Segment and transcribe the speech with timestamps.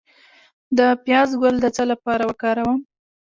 [0.77, 2.79] د پیاز ګل د څه لپاره وکاروم؟